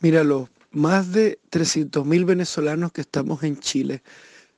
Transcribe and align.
Mira, 0.00 0.24
los 0.24 0.48
más 0.70 1.12
de 1.12 1.38
300.000 1.50 2.24
venezolanos 2.26 2.92
que 2.92 3.00
estamos 3.00 3.42
en 3.42 3.58
Chile 3.58 4.02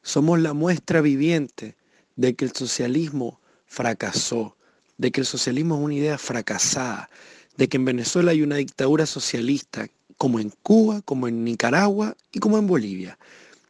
somos 0.02 0.40
la 0.40 0.52
muestra 0.52 1.00
viviente 1.00 1.76
de 2.16 2.34
que 2.34 2.44
el 2.44 2.52
socialismo 2.52 3.40
fracasó, 3.66 4.56
de 4.96 5.12
que 5.12 5.20
el 5.20 5.26
socialismo 5.26 5.76
es 5.76 5.80
una 5.82 5.94
idea 5.94 6.18
fracasada, 6.18 7.08
de 7.56 7.68
que 7.68 7.76
en 7.76 7.84
Venezuela 7.84 8.32
hay 8.32 8.42
una 8.42 8.56
dictadura 8.56 9.06
socialista, 9.06 9.88
como 10.16 10.40
en 10.40 10.50
Cuba, 10.62 11.02
como 11.02 11.28
en 11.28 11.44
Nicaragua 11.44 12.16
y 12.32 12.40
como 12.40 12.58
en 12.58 12.66
Bolivia. 12.66 13.18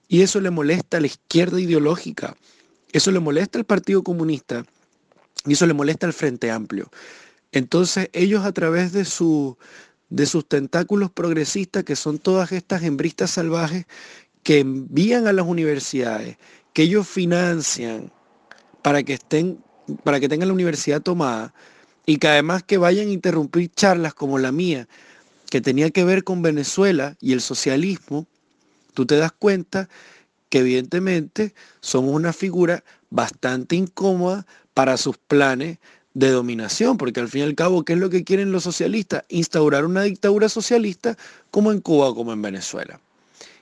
Y 0.08 0.22
eso 0.22 0.40
le 0.40 0.50
molesta 0.50 0.96
a 0.96 1.00
la 1.00 1.06
izquierda 1.06 1.60
ideológica, 1.60 2.36
eso 2.92 3.10
le 3.10 3.20
molesta 3.20 3.58
al 3.58 3.66
Partido 3.66 4.02
Comunista 4.02 4.64
y 5.44 5.52
eso 5.52 5.66
le 5.66 5.74
molesta 5.74 6.06
al 6.06 6.14
Frente 6.14 6.50
Amplio. 6.50 6.90
Entonces 7.52 8.08
ellos 8.12 8.44
a 8.44 8.52
través 8.52 8.92
de, 8.92 9.04
su, 9.04 9.58
de 10.10 10.26
sus 10.26 10.48
tentáculos 10.48 11.10
progresistas, 11.10 11.84
que 11.84 11.96
son 11.96 12.18
todas 12.18 12.52
estas 12.52 12.82
hembristas 12.82 13.30
salvajes, 13.30 13.86
que 14.42 14.60
envían 14.60 15.26
a 15.26 15.32
las 15.32 15.46
universidades, 15.46 16.38
que 16.72 16.82
ellos 16.82 17.06
financian 17.06 18.12
para 18.82 19.02
que 19.02 19.14
estén, 19.14 19.62
para 20.04 20.20
que 20.20 20.28
tengan 20.28 20.48
la 20.48 20.54
universidad 20.54 21.02
tomada, 21.02 21.52
y 22.06 22.16
que 22.16 22.28
además 22.28 22.62
que 22.62 22.78
vayan 22.78 23.08
a 23.08 23.12
interrumpir 23.12 23.70
charlas 23.74 24.14
como 24.14 24.38
la 24.38 24.50
mía, 24.50 24.88
que 25.50 25.60
tenía 25.60 25.90
que 25.90 26.04
ver 26.04 26.24
con 26.24 26.40
Venezuela 26.40 27.16
y 27.20 27.32
el 27.32 27.40
socialismo, 27.40 28.26
tú 28.94 29.04
te 29.04 29.16
das 29.16 29.32
cuenta 29.32 29.88
que 30.48 30.60
evidentemente 30.60 31.54
somos 31.80 32.14
una 32.14 32.32
figura 32.32 32.82
bastante 33.10 33.76
incómoda 33.76 34.46
para 34.72 34.96
sus 34.96 35.18
planes 35.18 35.78
de 36.14 36.30
dominación, 36.30 36.96
porque 36.96 37.20
al 37.20 37.28
fin 37.28 37.42
y 37.42 37.44
al 37.44 37.54
cabo, 37.54 37.84
¿qué 37.84 37.92
es 37.92 37.98
lo 37.98 38.10
que 38.10 38.24
quieren 38.24 38.52
los 38.52 38.64
socialistas? 38.64 39.24
Instaurar 39.28 39.84
una 39.84 40.02
dictadura 40.02 40.48
socialista 40.48 41.16
como 41.50 41.72
en 41.72 41.80
Cuba 41.80 42.14
como 42.14 42.32
en 42.32 42.42
Venezuela. 42.42 43.00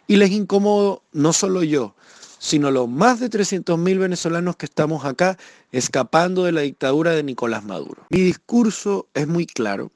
Y 0.07 0.17
les 0.17 0.31
incomodo 0.31 1.03
no 1.13 1.33
solo 1.33 1.63
yo, 1.63 1.95
sino 2.39 2.71
los 2.71 2.89
más 2.89 3.21
de 3.21 3.29
300.000 3.29 3.99
venezolanos 3.99 4.57
que 4.57 4.67
estamos 4.67 5.05
acá 5.05 5.37
escapando 5.73 6.45
de 6.45 6.53
la 6.53 6.61
dictadura 6.61 7.13
de 7.13 7.23
Nicolás 7.23 7.65
Maduro. 7.65 8.07
Mi 8.11 8.21
discurso 8.21 9.09
es 9.15 9.27
muy 9.27 9.47
claro. 9.47 9.91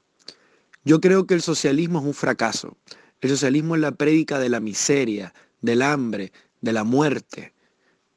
Yo 0.83 0.99
creo 0.99 1.27
que 1.27 1.33
el 1.33 1.41
socialismo 1.41 1.99
es 1.99 2.05
un 2.05 2.13
fracaso. 2.13 2.75
El 3.21 3.29
socialismo 3.29 3.75
es 3.75 3.81
la 3.81 3.91
prédica 3.91 4.39
de 4.39 4.49
la 4.49 4.59
miseria, 4.59 5.33
del 5.61 5.81
hambre, 5.81 6.33
de 6.61 6.73
la 6.73 6.83
muerte, 6.83 7.53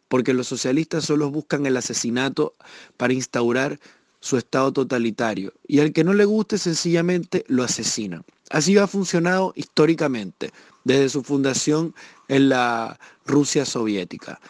porque 0.09 0.35
los 0.35 0.49
socialistas 0.49 1.05
solo 1.05 1.31
buscan 1.31 1.67
el 1.67 1.77
asesinato 1.77 2.55
para 2.97 3.13
instaurar 3.13 3.79
su 4.25 4.39
estado 4.39 4.73
totalitario 4.73 5.53
y 5.69 5.81
al 5.81 5.93
que 5.93 6.03
no 6.03 6.15
le 6.15 6.25
guste 6.25 6.57
sencillamente 6.57 7.45
lo 7.47 7.63
asesina. 7.63 8.23
Así 8.49 8.79
ha 8.79 8.87
funcionado 8.87 9.53
históricamente 9.55 10.51
desde 10.83 11.11
su 11.11 11.23
fundación 11.23 11.95
en 12.29 12.49
la 12.49 12.99
Rusia 13.27 13.67
soviética. 13.67 14.41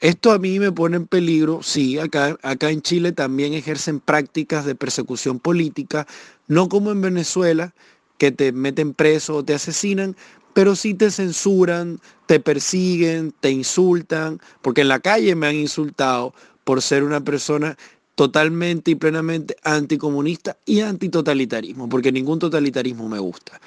Esto 0.00 0.32
a 0.32 0.38
mí 0.38 0.58
me 0.58 0.72
pone 0.72 0.96
en 0.96 1.06
peligro, 1.06 1.62
sí, 1.62 1.98
acá, 1.98 2.38
acá 2.42 2.70
en 2.70 2.80
Chile 2.80 3.12
también 3.12 3.52
ejercen 3.52 4.00
prácticas 4.00 4.64
de 4.64 4.74
persecución 4.74 5.38
política, 5.38 6.06
no 6.46 6.70
como 6.70 6.90
en 6.90 7.02
Venezuela, 7.02 7.74
que 8.16 8.32
te 8.32 8.52
meten 8.52 8.94
preso 8.94 9.36
o 9.36 9.44
te 9.44 9.52
asesinan, 9.52 10.16
pero 10.54 10.74
sí 10.74 10.94
te 10.94 11.10
censuran, 11.10 12.00
te 12.24 12.40
persiguen, 12.40 13.34
te 13.38 13.50
insultan, 13.50 14.40
porque 14.62 14.80
en 14.80 14.88
la 14.88 15.00
calle 15.00 15.34
me 15.34 15.46
han 15.46 15.56
insultado 15.56 16.32
por 16.64 16.80
ser 16.80 17.04
una 17.04 17.20
persona 17.20 17.76
totalmente 18.18 18.90
y 18.90 18.94
plenamente 18.96 19.56
anticomunista 19.62 20.56
y 20.66 20.80
antitotalitarismo, 20.80 21.88
porque 21.88 22.10
ningún 22.10 22.40
totalitarismo 22.40 23.08
me 23.08 23.20
gusta. 23.20 23.60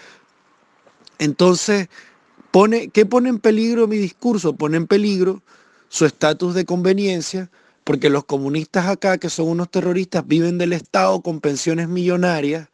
Entonces, 1.20 1.88
pone, 2.52 2.90
¿qué 2.90 3.06
pone 3.06 3.30
en 3.30 3.40
peligro 3.40 3.88
mi 3.88 3.96
discurso? 3.96 4.54
Pone 4.58 4.76
en 4.76 4.88
peligro 4.88 5.42
su 5.88 6.06
estatus 6.06 6.54
de 6.54 6.66
conveniencia, 6.66 7.50
porque 7.86 8.10
los 8.10 8.26
comunistas 8.26 8.88
acá, 8.88 9.18
que 9.18 9.30
son 9.30 9.48
unos 9.48 9.72
terroristas, 9.72 10.28
viven 10.28 10.58
del 10.58 10.74
Estado 10.74 11.22
con 11.22 11.40
pensiones 11.40 11.88
millonarias, 11.88 12.68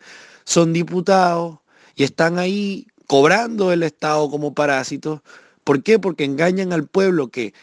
son 0.46 0.74
diputados 0.74 1.60
y 1.96 2.06
están 2.06 2.40
ahí 2.40 2.88
cobrando 3.06 3.72
el 3.72 3.84
Estado 3.84 4.32
como 4.32 4.56
parásitos. 4.56 5.22
¿Por 5.64 5.84
qué? 5.84 6.00
Porque 6.00 6.24
engañan 6.24 6.74
al 6.74 6.88
pueblo 6.88 7.28
que 7.28 7.54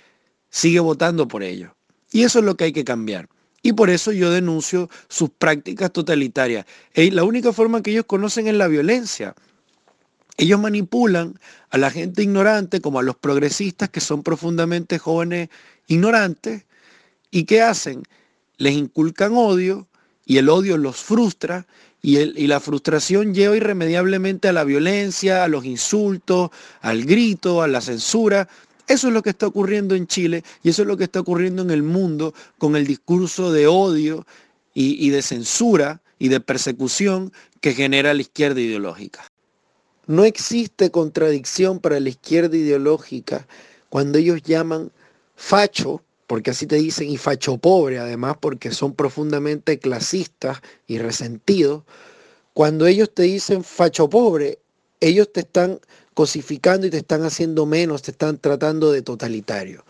sigue 0.50 0.78
votando 0.78 1.26
por 1.26 1.42
ellos. 1.42 1.72
Y 2.12 2.22
eso 2.22 2.38
es 2.38 2.44
lo 2.44 2.56
que 2.56 2.62
hay 2.62 2.72
que 2.72 2.84
cambiar. 2.84 3.28
Y 3.64 3.72
por 3.72 3.88
eso 3.88 4.12
yo 4.12 4.30
denuncio 4.30 4.90
sus 5.08 5.30
prácticas 5.30 5.90
totalitarias. 5.90 6.66
la 6.94 7.24
única 7.24 7.50
forma 7.50 7.82
que 7.82 7.92
ellos 7.92 8.04
conocen 8.04 8.46
es 8.46 8.54
la 8.54 8.68
violencia. 8.68 9.34
Ellos 10.36 10.60
manipulan 10.60 11.40
a 11.70 11.78
la 11.78 11.90
gente 11.90 12.22
ignorante 12.22 12.82
como 12.82 12.98
a 12.98 13.02
los 13.02 13.16
progresistas 13.16 13.88
que 13.88 14.00
son 14.00 14.22
profundamente 14.22 14.98
jóvenes 14.98 15.48
ignorantes. 15.86 16.66
¿Y 17.30 17.44
qué 17.44 17.62
hacen? 17.62 18.02
Les 18.58 18.74
inculcan 18.74 19.32
odio 19.34 19.88
y 20.26 20.36
el 20.36 20.50
odio 20.50 20.76
los 20.76 20.96
frustra 20.96 21.66
y, 22.02 22.46
la 22.48 22.60
frustración 22.60 23.32
lleva 23.32 23.56
irremediablemente 23.56 24.48
a 24.48 24.52
la 24.52 24.64
violencia, 24.64 25.42
a 25.42 25.48
los 25.48 25.64
insultos, 25.64 26.50
al 26.82 27.06
grito, 27.06 27.62
a 27.62 27.66
la 27.66 27.80
censura. 27.80 28.46
Eso 28.86 29.08
es 29.08 29.14
lo 29.14 29.22
que 29.22 29.30
está 29.30 29.46
ocurriendo 29.46 29.94
en 29.94 30.06
Chile 30.06 30.44
y 30.62 30.68
eso 30.68 30.82
es 30.82 30.88
lo 30.88 30.96
que 30.96 31.04
está 31.04 31.20
ocurriendo 31.20 31.62
en 31.62 31.70
el 31.70 31.82
mundo 31.82 32.34
con 32.58 32.76
el 32.76 32.86
discurso 32.86 33.50
de 33.50 33.66
odio 33.66 34.26
y, 34.74 35.10
de 35.10 35.22
censura 35.22 36.02
y 36.18 36.28
de 36.28 36.40
persecución 36.40 37.32
que 37.60 37.72
genera 37.72 38.12
la 38.12 38.20
izquierda 38.20 38.60
ideológica. 38.60 39.24
No 40.06 40.24
existe 40.24 40.90
contradicción 40.90 41.78
para 41.78 41.98
la 41.98 42.10
izquierda 42.10 42.56
ideológica 42.56 43.46
cuando 43.88 44.18
ellos 44.18 44.42
llaman 44.42 44.90
facho 45.36 46.02
porque 46.26 46.50
así 46.50 46.66
te 46.66 46.76
dicen, 46.76 47.10
y 47.10 47.16
facho 47.16 47.58
pobre, 47.58 47.98
además 47.98 48.36
porque 48.40 48.70
son 48.70 48.94
profundamente 48.94 49.78
clasistas 49.78 50.60
y 50.86 50.98
resentidos, 50.98 51.84
cuando 52.54 52.86
ellos 52.86 53.12
te 53.12 53.24
dicen 53.24 53.62
facho 53.62 54.08
pobre, 54.08 54.58
ellos 55.08 55.32
te 55.32 55.40
están 55.40 55.80
cosificando 56.14 56.86
y 56.86 56.90
te 56.90 56.98
están 56.98 57.24
haciendo 57.24 57.66
menos, 57.66 58.02
te 58.02 58.12
están 58.12 58.38
tratando 58.38 58.92
de 58.92 59.02
totalitario. 59.02 59.84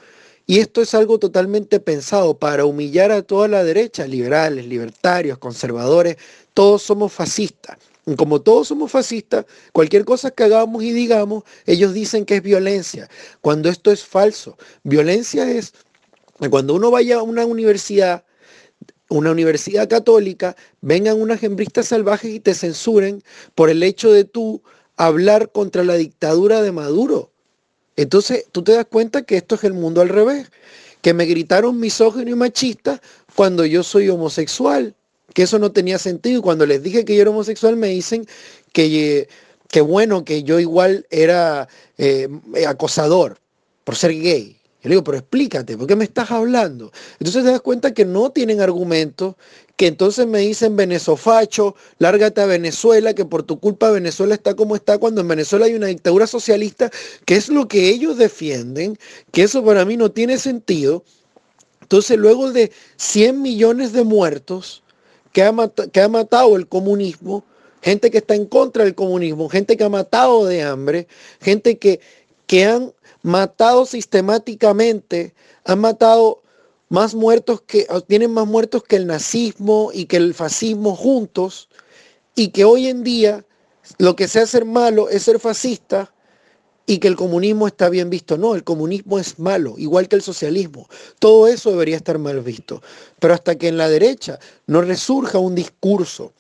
Y 0.47 0.59
esto 0.59 0.83
es 0.83 0.95
algo 0.95 1.19
totalmente 1.19 1.81
pensado 1.81 2.39
para 2.39 2.65
humillar 2.67 3.13
a 3.13 3.23
toda 3.23 3.49
la 3.49 3.65
derecha, 3.65 4.07
liberales, 4.07 4.67
libertarios, 4.67 5.39
conservadores, 5.39 6.17
todos 6.53 6.83
somos 6.83 7.13
fascistas. 7.13 7.79
Y 8.07 8.17
como 8.17 8.43
todos 8.43 8.69
somos 8.69 8.91
fascistas, 8.91 9.47
cualquier 9.73 10.05
cosa 10.05 10.31
que 10.31 10.45
hagamos 10.45 10.83
y 10.83 10.93
digamos, 10.93 11.45
ellos 11.65 11.95
dicen 11.95 12.27
que 12.27 12.37
es 12.37 12.43
violencia, 12.43 13.09
cuando 13.41 13.71
esto 13.71 13.91
es 13.91 14.05
falso. 14.05 14.59
Violencia 14.83 15.51
es 15.51 15.73
cuando 16.51 16.75
uno 16.75 16.91
vaya 16.91 17.17
a 17.17 17.23
una 17.23 17.47
universidad, 17.47 18.25
una 19.09 19.31
universidad 19.31 19.89
católica, 19.89 20.57
vengan 20.83 21.21
unas 21.21 21.43
hembristas 21.43 21.87
salvajes 21.87 22.35
y 22.35 22.41
te 22.41 22.55
censuren 22.55 23.23
por 23.55 23.71
el 23.71 23.83
hecho 23.83 24.13
de 24.13 24.25
tú 24.25 24.63
hablar 24.97 25.51
contra 25.51 25.85
la 25.85 25.95
dictadura 25.95 26.63
de 26.63 26.73
Maduro. 26.73 27.31
Entonces 27.97 28.47
tú 28.51 28.63
te 28.63 28.73
das 28.73 28.87
cuenta 28.87 29.23
que 29.23 29.37
esto 29.37 29.55
es 29.55 29.65
el 29.65 29.73
mundo 29.73 30.01
al 30.01 30.09
revés, 30.09 30.51
que 31.01 31.15
me 31.15 31.27
gritaron 31.27 31.79
misógino 31.79 32.31
y 32.31 32.35
machista 32.35 33.01
cuando 33.35 33.65
yo 33.65 33.83
soy 33.83 34.09
homosexual, 34.09 34.95
que 35.33 35.43
eso 35.43 35.59
no 35.59 35.73
tenía 35.73 35.99
sentido. 35.99 36.43
Cuando 36.43 36.67
les 36.67 36.83
dije 36.83 37.05
que 37.05 37.15
yo 37.15 37.23
era 37.23 37.31
homosexual 37.31 37.77
me 37.77 37.89
dicen 37.89 38.27
que, 38.73 39.29
que 39.69 39.81
bueno, 39.81 40.25
que 40.25 40.43
yo 40.43 40.59
igual 40.59 41.07
era 41.11 41.69
eh, 41.99 42.29
acosador 42.67 43.39
por 43.85 43.97
ser 43.97 44.13
gay. 44.13 44.57
Yo 44.83 44.89
le 44.89 44.97
digo, 44.97 45.05
pero 45.05 45.19
explícate, 45.19 45.79
¿por 45.79 45.87
qué 45.87 45.97
me 45.97 46.05
estás 46.05 46.31
hablando? 46.31 46.93
Entonces 47.19 47.43
te 47.43 47.51
das 47.51 47.63
cuenta 47.63 47.95
que 47.95 48.05
no 48.05 48.31
tienen 48.31 48.61
argumentos, 48.61 49.35
que 49.77 49.89
entonces 49.89 50.27
me 50.27 50.41
dicen 50.41 50.77
venezofacho, 50.77 51.75
lárgate 51.99 52.41
a 52.41 52.47
Venezuela, 52.47 53.15
que 53.15 53.25
por 53.25 53.43
tu 53.43 53.59
culpa 53.59 53.91
Venezuela 53.91 54.35
está 54.35 54.55
como 54.55 54.77
está, 54.77 54.99
cuando 54.99 55.21
en 55.21 55.29
Venezuela 55.29 55.67
hay 55.67 55.75
una 55.75 55.89
dictadura 55.89 56.27
socialista, 56.27 56.91
que 57.25 57.37
es 57.37 57.49
lo 57.49 57.67
que 57.67 57.89
ellos 57.89 58.17
defienden, 58.17 58.97
que 59.33 59.43
eso 59.43 59.65
para 59.65 59.85
mí 59.85 59.97
no 59.97 60.11
tiene 60.11 60.39
sentido. 60.39 61.03
Entonces 61.83 62.17
luego 62.17 62.53
de 62.53 62.71
100 62.97 63.43
millones 63.43 63.93
de 63.93 64.05
muertos 64.05 64.85
que 65.33 65.43
ha, 65.43 65.53
que 65.93 66.01
ha 66.01 66.09
matado 66.09 66.57
el 66.57 66.69
comunismo, 66.69 67.45
gente 67.83 68.11
que 68.11 68.19
está 68.19 68.35
en 68.35 68.47
contra 68.47 68.85
del 68.85 68.95
comunismo, 68.95 69.49
gente 69.49 69.77
que 69.77 69.85
ha 69.85 69.89
matado 69.89 70.47
de 70.47 70.63
hambre, 70.63 71.09
gente 71.41 71.79
que, 71.79 72.01
que 72.47 72.65
han 72.65 72.93
matado 73.23 73.87
sistemáticamente, 73.87 75.35
han 75.65 75.81
matado 75.81 76.43
más 76.89 77.15
muertos 77.15 77.63
que, 77.63 77.87
tienen 78.07 78.33
más 78.33 78.47
muertos 78.47 78.85
que 78.85 78.97
el 78.97 79.07
nazismo 79.07 79.91
y 79.93 80.07
que 80.07 80.17
el 80.17 80.35
fascismo 80.35 80.95
juntos, 80.95 81.69
y 82.35 82.49
que 82.49 82.65
hoy 82.65 82.89
en 82.89 83.05
día 83.05 83.45
lo 83.99 84.17
que 84.17 84.29
sea 84.29 84.47
ser 84.47 84.65
malo 84.65 85.09
es 85.09 85.23
ser 85.23 85.39
fascista 85.39 86.13
y 86.87 86.99
que 86.99 87.09
el 87.09 87.17
comunismo 87.17 87.67
está 87.67 87.89
bien 87.89 88.11
visto. 88.11 88.37
No, 88.37 88.55
el 88.55 88.65
comunismo 88.65 89.19
es 89.19 89.39
malo, 89.39 89.75
igual 89.79 90.09
que 90.09 90.17
el 90.17 90.23
socialismo. 90.23 90.89
Todo 91.19 91.47
eso 91.47 91.71
debería 91.71 91.97
estar 91.97 92.19
mal 92.19 92.41
visto. 92.41 92.83
Pero 93.19 93.35
hasta 93.35 93.57
que 93.57 93.69
en 93.69 93.77
la 93.77 93.89
derecha 93.89 94.39
no 94.67 94.83
resurja 94.83 95.39
un 95.39 95.55
discurso 95.55 96.33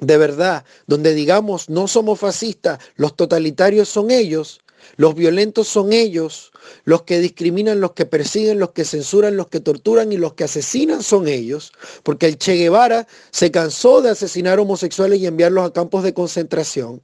de 0.00 0.18
verdad, 0.18 0.64
donde 0.86 1.14
digamos 1.14 1.70
no 1.70 1.88
somos 1.88 2.18
fascistas, 2.18 2.78
los 2.96 3.16
totalitarios 3.16 3.88
son 3.88 4.10
ellos, 4.10 4.60
los 4.96 5.14
violentos 5.14 5.68
son 5.68 5.92
ellos, 5.92 6.52
los 6.84 7.02
que 7.02 7.20
discriminan, 7.20 7.80
los 7.80 7.92
que 7.92 8.06
persiguen, 8.06 8.58
los 8.58 8.70
que 8.70 8.84
censuran, 8.84 9.36
los 9.36 9.48
que 9.48 9.60
torturan 9.60 10.12
y 10.12 10.16
los 10.16 10.34
que 10.34 10.44
asesinan 10.44 11.02
son 11.02 11.28
ellos, 11.28 11.72
porque 12.02 12.26
el 12.26 12.38
Che 12.38 12.54
Guevara 12.54 13.06
se 13.30 13.50
cansó 13.50 14.02
de 14.02 14.10
asesinar 14.10 14.58
homosexuales 14.58 15.20
y 15.20 15.26
enviarlos 15.26 15.66
a 15.66 15.72
campos 15.72 16.02
de 16.02 16.14
concentración. 16.14 17.00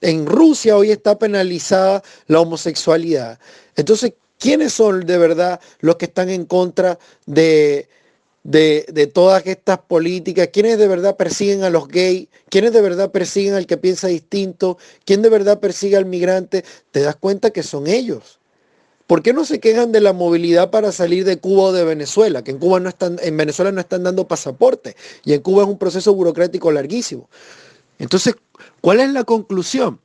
En 0.00 0.26
Rusia 0.26 0.76
hoy 0.76 0.90
está 0.90 1.18
penalizada 1.18 2.02
la 2.26 2.40
homosexualidad. 2.40 3.38
Entonces, 3.76 4.14
¿quiénes 4.38 4.72
son 4.72 5.04
de 5.06 5.18
verdad 5.18 5.60
los 5.80 5.96
que 5.96 6.04
están 6.04 6.30
en 6.30 6.44
contra 6.44 6.98
de, 8.44 8.86
de, 8.92 9.06
todas 9.06 9.46
estas 9.46 9.78
políticas, 9.78 10.48
quiénes 10.52 10.78
de 10.78 10.88
verdad 10.88 11.16
persiguen 11.16 11.64
a 11.64 11.70
los 11.70 11.88
gays, 11.88 12.28
quiénes 12.48 12.72
de 12.72 12.80
verdad 12.80 13.10
persiguen 13.10 13.54
al 13.54 13.66
que 13.66 13.76
piensa 13.76 14.08
distinto, 14.08 14.78
quién 15.04 15.22
de 15.22 15.28
verdad 15.28 15.60
persigue 15.60 15.96
al 15.96 16.06
migrante, 16.06 16.64
te 16.90 17.00
das 17.00 17.16
cuenta 17.16 17.50
que 17.50 17.62
son 17.62 17.86
ellos. 17.86 18.38
¿Por 19.08 19.22
qué 19.22 19.32
no 19.32 19.46
se 19.46 19.58
quejan 19.58 19.90
de 19.90 20.02
la 20.02 20.12
movilidad 20.12 20.70
para 20.70 20.92
salir 20.92 21.24
de 21.24 21.38
Cuba 21.38 21.62
o 21.64 21.72
de 21.72 21.82
Venezuela? 21.82 22.44
Que 22.44 22.50
en 22.50 22.58
Cuba 22.58 22.78
no 22.78 22.90
están, 22.90 23.18
en 23.22 23.36
Venezuela 23.38 23.72
no 23.72 23.80
están 23.80 24.02
dando 24.02 24.28
pasaporte 24.28 24.96
y 25.24 25.32
en 25.32 25.40
Cuba 25.40 25.62
es 25.62 25.68
un 25.68 25.78
proceso 25.78 26.12
burocrático 26.14 26.70
larguísimo. 26.70 27.30
Entonces, 27.98 28.34
¿cuál 28.82 29.00
es 29.00 29.10
la 29.10 29.24
conclusión? 29.24 29.98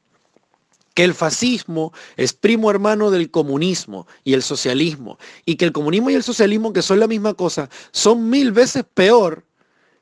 Que 0.93 1.03
el 1.03 1.13
fascismo 1.13 1.93
es 2.17 2.33
primo 2.33 2.69
hermano 2.69 3.11
del 3.11 3.31
comunismo 3.31 4.07
y 4.23 4.33
el 4.33 4.43
socialismo, 4.43 5.17
y 5.45 5.55
que 5.55 5.65
el 5.65 5.71
comunismo 5.71 6.09
y 6.09 6.15
el 6.15 6.23
socialismo, 6.23 6.73
que 6.73 6.81
son 6.81 6.99
la 6.99 7.07
misma 7.07 7.33
cosa, 7.33 7.69
son 7.91 8.29
mil 8.29 8.51
veces 8.51 8.83
peor 8.93 9.43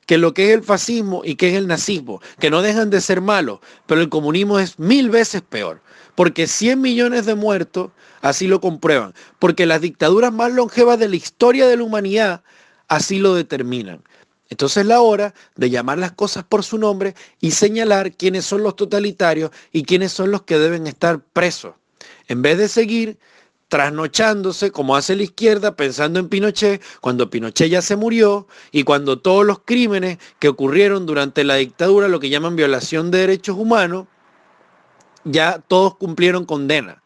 que 0.06 0.18
lo 0.18 0.34
que 0.34 0.50
es 0.50 0.58
el 0.58 0.62
fascismo 0.62 1.22
y 1.24 1.36
que 1.36 1.50
es 1.50 1.54
el 1.54 1.68
nazismo, 1.68 2.20
que 2.38 2.50
no 2.50 2.60
dejan 2.60 2.90
de 2.90 3.00
ser 3.00 3.20
malos, 3.20 3.60
pero 3.86 4.00
el 4.00 4.08
comunismo 4.08 4.58
es 4.58 4.78
mil 4.78 5.10
veces 5.10 5.42
peor, 5.42 5.80
porque 6.14 6.46
100 6.46 6.80
millones 6.80 7.24
de 7.24 7.34
muertos 7.34 7.90
así 8.20 8.46
lo 8.46 8.60
comprueban, 8.60 9.14
porque 9.38 9.64
las 9.64 9.80
dictaduras 9.80 10.32
más 10.32 10.52
longevas 10.52 10.98
de 10.98 11.08
la 11.08 11.16
historia 11.16 11.66
de 11.66 11.76
la 11.76 11.84
humanidad 11.84 12.42
así 12.88 13.18
lo 13.18 13.34
determinan. 13.34 14.02
Entonces 14.52 14.82
es 14.82 14.86
la 14.86 15.00
hora 15.00 15.32
de 15.56 15.70
llamar 15.70 15.96
las 15.96 16.12
cosas 16.12 16.44
por 16.44 16.62
su 16.62 16.76
nombre 16.76 17.14
y 17.40 17.52
señalar 17.52 18.12
quiénes 18.12 18.44
son 18.44 18.62
los 18.62 18.76
totalitarios 18.76 19.50
y 19.72 19.84
quiénes 19.84 20.12
son 20.12 20.30
los 20.30 20.42
que 20.42 20.58
deben 20.58 20.86
estar 20.86 21.20
presos. 21.20 21.72
En 22.28 22.42
vez 22.42 22.58
de 22.58 22.68
seguir 22.68 23.18
trasnochándose 23.68 24.70
como 24.70 24.94
hace 24.94 25.16
la 25.16 25.22
izquierda 25.22 25.74
pensando 25.74 26.20
en 26.20 26.28
Pinochet 26.28 26.82
cuando 27.00 27.30
Pinochet 27.30 27.70
ya 27.70 27.80
se 27.80 27.96
murió 27.96 28.46
y 28.72 28.84
cuando 28.84 29.18
todos 29.20 29.46
los 29.46 29.60
crímenes 29.60 30.18
que 30.38 30.48
ocurrieron 30.48 31.06
durante 31.06 31.44
la 31.44 31.54
dictadura, 31.54 32.08
lo 32.08 32.20
que 32.20 32.28
llaman 32.28 32.54
violación 32.54 33.10
de 33.10 33.20
derechos 33.20 33.56
humanos, 33.56 34.06
ya 35.24 35.64
todos 35.66 35.96
cumplieron 35.96 36.44
condena. 36.44 37.02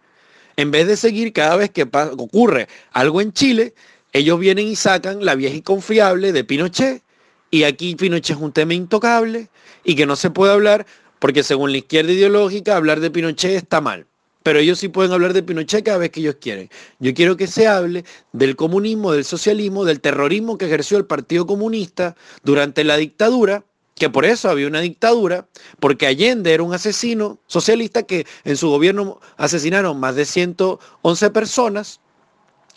En 0.56 0.72
vez 0.72 0.88
de 0.88 0.96
seguir 0.96 1.32
cada 1.32 1.54
vez 1.54 1.70
que 1.70 1.88
ocurre 2.18 2.66
algo 2.90 3.20
en 3.20 3.32
Chile, 3.32 3.72
ellos 4.12 4.40
vienen 4.40 4.66
y 4.66 4.74
sacan 4.74 5.24
la 5.24 5.36
vieja 5.36 5.54
y 5.54 5.62
confiable 5.62 6.32
de 6.32 6.42
Pinochet 6.42 7.05
y 7.50 7.64
aquí 7.64 7.94
Pinochet 7.94 8.36
es 8.36 8.42
un 8.42 8.52
tema 8.52 8.74
intocable 8.74 9.48
y 9.84 9.94
que 9.94 10.06
no 10.06 10.16
se 10.16 10.30
puede 10.30 10.52
hablar 10.52 10.86
porque 11.18 11.42
según 11.42 11.72
la 11.72 11.78
izquierda 11.78 12.12
ideológica 12.12 12.76
hablar 12.76 13.00
de 13.00 13.10
Pinochet 13.10 13.52
está 13.52 13.80
mal. 13.80 14.06
Pero 14.42 14.60
ellos 14.60 14.78
sí 14.78 14.88
pueden 14.88 15.12
hablar 15.12 15.32
de 15.32 15.42
Pinochet 15.42 15.84
cada 15.84 15.98
vez 15.98 16.10
que 16.10 16.20
ellos 16.20 16.36
quieren. 16.40 16.70
Yo 17.00 17.14
quiero 17.14 17.36
que 17.36 17.48
se 17.48 17.66
hable 17.66 18.04
del 18.32 18.54
comunismo, 18.54 19.12
del 19.12 19.24
socialismo, 19.24 19.84
del 19.84 20.00
terrorismo 20.00 20.56
que 20.56 20.66
ejerció 20.66 20.98
el 20.98 21.06
Partido 21.06 21.46
Comunista 21.46 22.14
durante 22.44 22.84
la 22.84 22.96
dictadura, 22.96 23.64
que 23.96 24.08
por 24.08 24.24
eso 24.24 24.48
había 24.48 24.68
una 24.68 24.80
dictadura, 24.80 25.48
porque 25.80 26.06
Allende 26.06 26.52
era 26.52 26.62
un 26.62 26.74
asesino 26.74 27.40
socialista 27.46 28.04
que 28.04 28.26
en 28.44 28.56
su 28.56 28.68
gobierno 28.68 29.20
asesinaron 29.36 29.98
más 29.98 30.14
de 30.14 30.24
111 30.24 31.30
personas. 31.30 32.00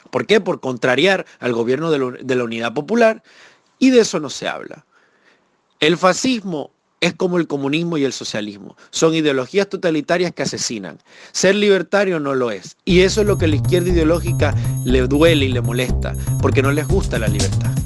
¿Por 0.10 0.25
qué? 0.25 0.42
Por 0.42 0.62
contrariar 0.62 1.27
al 1.39 1.54
gobierno 1.54 1.92
de 1.92 2.36
la 2.36 2.44
Unidad 2.44 2.74
Popular 2.74 3.22
y 3.79 3.89
de 3.89 4.01
eso 4.01 4.19
no 4.19 4.29
se 4.29 4.47
habla. 4.47 4.85
El 5.79 5.97
fascismo 5.97 6.71
es 7.01 7.13
como 7.13 7.37
el 7.37 7.47
comunismo 7.47 7.97
y 7.97 8.03
el 8.03 8.13
socialismo. 8.13 8.75
Son 8.91 9.15
ideologías 9.15 9.69
totalitarias 9.69 10.33
que 10.33 10.43
asesinan. 10.43 10.99
Ser 11.31 11.55
libertario 11.55 12.19
no 12.19 12.35
lo 12.35 12.51
es. 12.51 12.75
Y 12.83 13.01
eso 13.01 13.21
es 13.21 13.27
lo 13.27 13.37
que 13.37 13.45
a 13.45 13.47
la 13.47 13.55
izquierda 13.55 13.89
ideológica 13.89 14.53
le 14.85 15.07
duele 15.07 15.45
y 15.45 15.49
le 15.49 15.61
molesta, 15.61 16.13
porque 16.41 16.61
no 16.61 16.71
les 16.71 16.87
gusta 16.87 17.17
la 17.17 17.27
libertad. 17.27 17.78